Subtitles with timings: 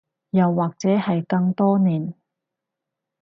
[0.31, 2.15] 又或者係更多年